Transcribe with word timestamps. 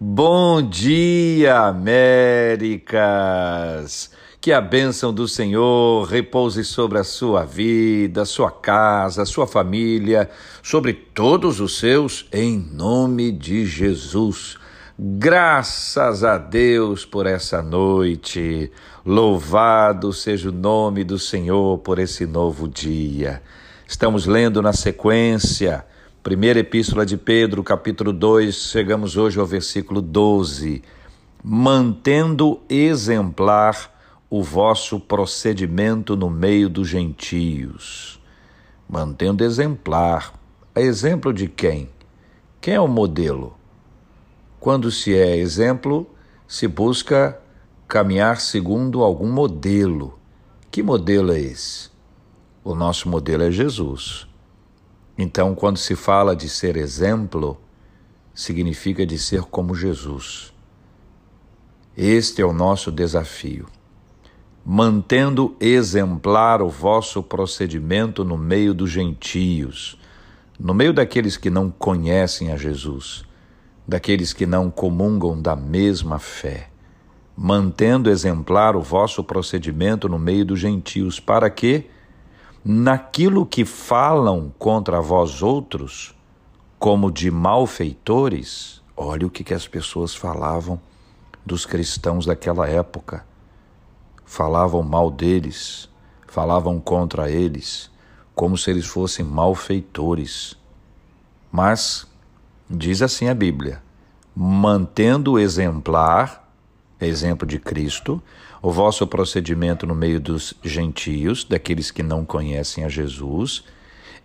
Bom 0.00 0.62
dia, 0.62 1.58
Américas! 1.58 2.92
Que 4.40 4.52
a 4.52 4.60
bênção 4.60 5.12
do 5.12 5.26
Senhor 5.26 6.06
repouse 6.06 6.62
sobre 6.64 7.00
a 7.00 7.04
sua 7.04 7.44
vida, 7.44 8.24
sua 8.24 8.48
casa, 8.48 9.24
sua 9.24 9.44
família, 9.44 10.30
sobre 10.62 10.92
todos 10.92 11.58
os 11.58 11.80
seus, 11.80 12.28
em 12.32 12.56
nome 12.56 13.32
de 13.32 13.66
Jesus. 13.66 14.56
Graças 14.96 16.22
a 16.22 16.38
Deus 16.38 17.04
por 17.04 17.26
essa 17.26 17.60
noite. 17.60 18.70
Louvado 19.04 20.12
seja 20.12 20.50
o 20.50 20.52
nome 20.52 21.02
do 21.02 21.18
Senhor 21.18 21.76
por 21.78 21.98
esse 21.98 22.24
novo 22.24 22.68
dia. 22.68 23.42
Estamos 23.84 24.26
lendo 24.26 24.62
na 24.62 24.72
sequência 24.72 25.84
Primeira 26.28 26.60
Epístola 26.60 27.06
de 27.06 27.16
Pedro, 27.16 27.64
capítulo 27.64 28.12
2, 28.12 28.54
chegamos 28.54 29.16
hoje 29.16 29.40
ao 29.40 29.46
versículo 29.46 30.02
12. 30.02 30.82
Mantendo 31.42 32.60
exemplar 32.68 33.98
o 34.28 34.42
vosso 34.42 35.00
procedimento 35.00 36.14
no 36.14 36.28
meio 36.28 36.68
dos 36.68 36.86
gentios. 36.86 38.20
Mantendo 38.86 39.42
exemplar. 39.42 40.34
A 40.74 40.82
exemplo 40.82 41.32
de 41.32 41.48
quem? 41.48 41.88
Quem 42.60 42.74
é 42.74 42.80
o 42.80 42.86
modelo? 42.86 43.56
Quando 44.60 44.90
se 44.90 45.16
é 45.16 45.34
exemplo, 45.34 46.06
se 46.46 46.68
busca 46.68 47.40
caminhar 47.88 48.38
segundo 48.38 49.02
algum 49.02 49.32
modelo. 49.32 50.18
Que 50.70 50.82
modelo 50.82 51.32
é 51.32 51.40
esse? 51.40 51.88
O 52.62 52.74
nosso 52.74 53.08
modelo 53.08 53.44
é 53.44 53.50
Jesus. 53.50 54.27
Então, 55.20 55.52
quando 55.52 55.78
se 55.78 55.96
fala 55.96 56.36
de 56.36 56.48
ser 56.48 56.76
exemplo, 56.76 57.60
significa 58.32 59.04
de 59.04 59.18
ser 59.18 59.42
como 59.42 59.74
Jesus. 59.74 60.54
Este 61.96 62.40
é 62.40 62.46
o 62.46 62.52
nosso 62.52 62.92
desafio. 62.92 63.66
Mantendo 64.64 65.56
exemplar 65.58 66.62
o 66.62 66.68
vosso 66.68 67.20
procedimento 67.20 68.24
no 68.24 68.38
meio 68.38 68.72
dos 68.72 68.90
gentios, 68.92 69.98
no 70.56 70.72
meio 70.72 70.92
daqueles 70.92 71.36
que 71.36 71.50
não 71.50 71.68
conhecem 71.68 72.52
a 72.52 72.56
Jesus, 72.56 73.24
daqueles 73.88 74.32
que 74.32 74.46
não 74.46 74.70
comungam 74.70 75.40
da 75.40 75.56
mesma 75.56 76.20
fé. 76.20 76.70
Mantendo 77.36 78.08
exemplar 78.08 78.76
o 78.76 78.82
vosso 78.82 79.24
procedimento 79.24 80.08
no 80.08 80.18
meio 80.18 80.44
dos 80.44 80.60
gentios, 80.60 81.18
para 81.18 81.50
que, 81.50 81.86
naquilo 82.70 83.46
que 83.46 83.64
falam 83.64 84.52
contra 84.58 85.00
vós 85.00 85.42
outros, 85.42 86.14
como 86.78 87.10
de 87.10 87.30
malfeitores, 87.30 88.82
olha 88.94 89.26
o 89.26 89.30
que, 89.30 89.42
que 89.42 89.54
as 89.54 89.66
pessoas 89.66 90.14
falavam 90.14 90.78
dos 91.46 91.64
cristãos 91.64 92.26
daquela 92.26 92.68
época. 92.68 93.24
Falavam 94.22 94.82
mal 94.82 95.10
deles, 95.10 95.88
falavam 96.26 96.78
contra 96.78 97.30
eles, 97.30 97.90
como 98.34 98.58
se 98.58 98.70
eles 98.70 98.84
fossem 98.84 99.24
malfeitores. 99.24 100.54
Mas, 101.50 102.06
diz 102.68 103.00
assim 103.00 103.30
a 103.30 103.34
Bíblia, 103.34 103.82
mantendo 104.36 105.38
exemplar, 105.38 106.47
exemplo 107.06 107.46
de 107.46 107.58
Cristo, 107.58 108.22
o 108.60 108.72
vosso 108.72 109.06
procedimento 109.06 109.86
no 109.86 109.94
meio 109.94 110.20
dos 110.20 110.54
gentios, 110.62 111.44
daqueles 111.44 111.90
que 111.90 112.02
não 112.02 112.24
conhecem 112.24 112.84
a 112.84 112.88
Jesus. 112.88 113.64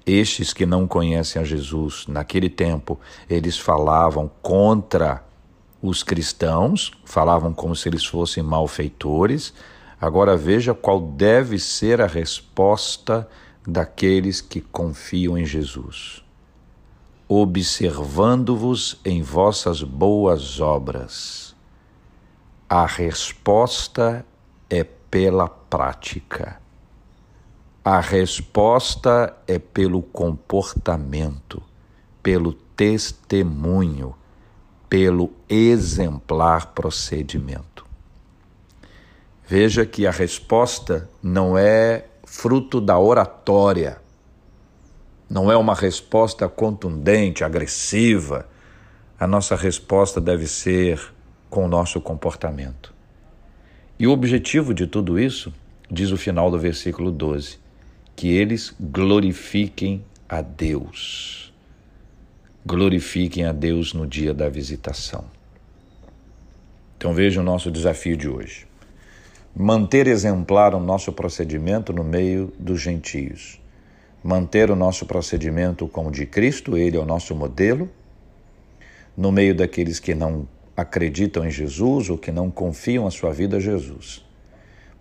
Estes 0.05 0.51
que 0.51 0.65
não 0.65 0.87
conhecem 0.87 1.41
a 1.41 1.45
Jesus, 1.45 2.05
naquele 2.07 2.49
tempo, 2.49 2.99
eles 3.29 3.57
falavam 3.57 4.29
contra 4.41 5.23
os 5.81 6.01
cristãos, 6.01 6.91
falavam 7.05 7.53
como 7.53 7.75
se 7.75 7.87
eles 7.87 8.03
fossem 8.05 8.43
malfeitores. 8.43 9.53
Agora 10.01 10.35
veja 10.35 10.73
qual 10.73 10.99
deve 10.99 11.59
ser 11.59 12.01
a 12.01 12.07
resposta 12.07 13.27
daqueles 13.65 14.41
que 14.41 14.59
confiam 14.59 15.37
em 15.37 15.45
Jesus. 15.45 16.21
Observando-vos 17.27 18.99
em 19.05 19.21
vossas 19.21 19.81
boas 19.81 20.59
obras 20.59 21.52
a 22.75 22.87
resposta 22.87 24.25
é 24.67 24.83
pela 24.83 25.47
prática. 25.47 26.59
A 27.85 27.99
resposta 27.99 29.37
é 29.45 29.59
pelo 29.59 30.01
comportamento, 30.01 31.61
pelo 32.23 32.51
testemunho, 32.51 34.15
pelo 34.89 35.31
exemplar 35.47 36.73
procedimento. 36.73 37.85
Veja 39.47 39.85
que 39.85 40.07
a 40.07 40.11
resposta 40.11 41.07
não 41.21 41.55
é 41.55 42.05
fruto 42.25 42.81
da 42.81 42.97
oratória, 42.97 44.01
não 45.29 45.51
é 45.51 45.55
uma 45.55 45.75
resposta 45.75 46.49
contundente, 46.49 47.43
agressiva. 47.43 48.49
A 49.19 49.27
nossa 49.27 49.55
resposta 49.55 50.19
deve 50.19 50.47
ser 50.47 51.13
com 51.53 51.65
o 51.65 51.67
nosso 51.67 52.01
comportamento. 52.01 52.91
E 53.99 54.07
o 54.07 54.11
objetivo 54.11 54.73
de 54.73 54.87
tudo 54.87 55.19
isso, 55.19 55.53
diz 55.87 56.09
o 56.09 56.17
final 56.17 56.49
do 56.49 56.57
versículo 56.57 57.11
12, 57.11 57.59
que 58.15 58.29
eles 58.29 58.73
glorifiquem 58.79 60.03
a 60.27 60.41
Deus. 60.41 61.53
Glorifiquem 62.65 63.45
a 63.45 63.51
Deus 63.51 63.93
no 63.93 64.07
dia 64.07 64.33
da 64.33 64.49
visitação. 64.49 65.25
Então 66.97 67.13
veja 67.13 67.39
o 67.39 67.43
nosso 67.43 67.69
desafio 67.69 68.17
de 68.17 68.27
hoje. 68.27 68.65
Manter 69.55 70.07
exemplar 70.07 70.73
o 70.73 70.79
nosso 70.79 71.13
procedimento 71.13 71.93
no 71.93 72.03
meio 72.03 72.51
dos 72.57 72.81
gentios. 72.81 73.61
Manter 74.23 74.71
o 74.71 74.75
nosso 74.75 75.05
procedimento 75.05 75.87
como 75.87 76.09
de 76.09 76.25
Cristo, 76.25 76.75
ele 76.75 76.97
é 76.97 76.99
o 76.99 77.05
nosso 77.05 77.35
modelo, 77.35 77.87
no 79.15 79.31
meio 79.31 79.53
daqueles 79.53 79.99
que 79.99 80.15
não 80.15 80.47
acreditam 80.75 81.45
em 81.45 81.51
Jesus 81.51 82.09
ou 82.09 82.17
que 82.17 82.31
não 82.31 82.49
confiam 82.49 83.05
a 83.05 83.11
sua 83.11 83.31
vida 83.31 83.57
a 83.57 83.59
Jesus. 83.59 84.25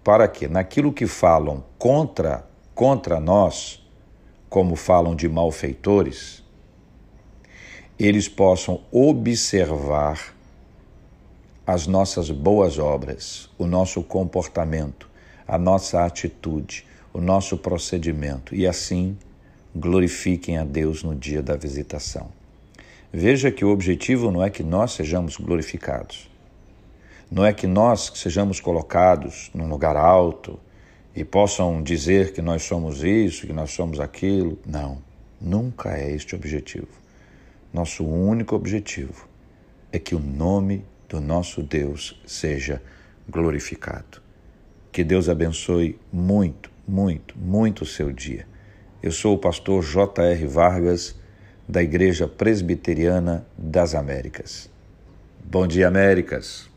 Para 0.05 0.27
que 0.29 0.49
naquilo 0.49 0.93
que 0.93 1.07
falam 1.07 1.65
contra 1.79 2.45
contra 2.75 3.21
nós, 3.21 3.83
como 4.49 4.77
falam 4.77 5.15
de 5.15 5.29
malfeitores, 5.29 6.43
eles 7.99 8.29
possam 8.29 8.81
observar 8.91 10.35
as 11.67 11.87
nossas 11.87 12.31
boas 12.31 12.79
obras, 12.79 13.49
o 13.57 13.67
nosso 13.67 14.03
comportamento, 14.03 15.09
a 15.47 15.57
nossa 15.57 16.05
atitude, 16.05 16.85
o 17.13 17.21
nosso 17.21 17.57
procedimento 17.57 18.55
e 18.55 18.67
assim 18.67 19.17
glorifiquem 19.75 20.59
a 20.59 20.65
Deus 20.65 21.03
no 21.03 21.15
dia 21.15 21.43
da 21.43 21.57
visitação. 21.57 22.42
Veja 23.15 23.51
que 23.51 23.63
o 23.63 23.69
objetivo 23.69 24.31
não 24.31 24.43
é 24.43 24.49
que 24.49 24.63
nós 24.63 24.93
sejamos 24.93 25.37
glorificados, 25.37 26.31
não 27.31 27.45
é 27.45 27.53
que 27.53 27.67
nós 27.67 28.11
sejamos 28.15 28.59
colocados 28.59 29.51
num 29.53 29.69
lugar 29.69 29.99
alto 29.99 30.59
e 31.15 31.23
possam 31.23 31.83
dizer 31.83 32.33
que 32.33 32.41
nós 32.41 32.63
somos 32.63 33.05
isso, 33.05 33.47
que 33.47 33.53
nós 33.53 33.71
somos 33.71 34.01
aquilo. 34.01 34.59
Não, 34.67 35.03
nunca 35.39 35.91
é 35.91 36.11
este 36.11 36.35
o 36.35 36.39
objetivo. 36.39 36.89
Nosso 37.71 38.03
único 38.03 38.57
objetivo 38.57 39.29
é 39.93 39.99
que 39.99 40.15
o 40.15 40.19
nome 40.19 40.83
do 41.07 41.21
nosso 41.21 41.63
Deus 41.63 42.19
seja 42.27 42.83
glorificado. 43.29 44.23
Que 44.91 45.05
Deus 45.05 45.29
abençoe 45.29 45.99
muito, 46.11 46.71
muito, 46.89 47.37
muito 47.39 47.83
o 47.83 47.87
seu 47.87 48.11
dia. 48.11 48.47
Eu 49.03 49.13
sou 49.13 49.35
o 49.35 49.39
pastor 49.39 49.83
J.R. 49.83 50.47
Vargas 50.47 51.21
da 51.69 51.83
Igreja 51.83 52.27
Presbiteriana 52.27 53.45
das 53.57 53.95
Américas. 53.95 54.69
Bom 55.45 55.67
dia, 55.67 55.89
Américas! 55.89 56.72